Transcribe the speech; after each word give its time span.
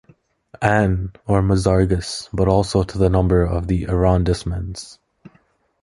Anne 0.63 1.13
or 1.27 1.43
Mazargues, 1.43 2.27
but 2.33 2.47
also 2.47 2.81
to 2.81 2.97
the 2.97 3.07
number 3.07 3.43
of 3.43 3.67
the 3.67 3.85
arrondissements. 3.85 4.97